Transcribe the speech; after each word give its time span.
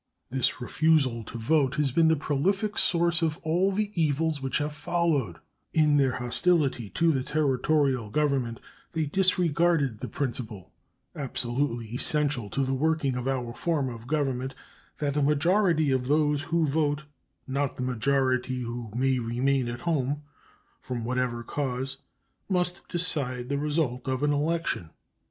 This 0.31 0.59
refusal 0.59 1.23
to 1.25 1.37
vote 1.37 1.75
has 1.75 1.91
been 1.91 2.07
the 2.07 2.15
prolific 2.15 2.75
source 2.75 3.21
of 3.21 3.37
all 3.43 3.71
the 3.71 3.91
evils 3.93 4.41
which 4.41 4.57
have 4.57 4.73
followed, 4.73 5.37
In 5.75 5.97
their 5.97 6.13
hostility 6.13 6.89
to 6.89 7.11
the 7.11 7.21
Territorial 7.21 8.09
government 8.09 8.59
they 8.93 9.05
disregarded 9.05 9.99
the 9.99 10.07
principle, 10.07 10.71
absolutely 11.15 11.85
essential 11.93 12.49
to 12.49 12.63
the 12.65 12.73
working 12.73 13.13
of 13.15 13.27
our 13.27 13.53
form 13.53 13.89
of 13.89 14.07
government, 14.07 14.55
that 14.97 15.15
a 15.17 15.21
majority 15.21 15.91
of 15.91 16.07
those 16.07 16.41
who 16.45 16.65
vote, 16.65 17.03
not 17.45 17.75
the 17.77 17.83
majority 17.83 18.61
who 18.61 18.91
may 18.95 19.19
remain 19.19 19.67
at 19.67 19.81
home, 19.81 20.23
from 20.81 21.05
whatever 21.05 21.43
cause, 21.43 21.97
must 22.49 22.81
decide 22.89 23.49
the 23.49 23.57
result 23.59 24.07
of 24.07 24.23
an 24.23 24.31
election. 24.33 24.89